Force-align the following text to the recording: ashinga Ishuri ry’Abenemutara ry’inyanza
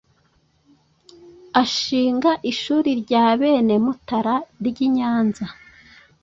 ashinga 1.61 2.31
Ishuri 2.51 2.89
ry’Abenemutara 3.01 4.35
ry’inyanza 4.67 5.45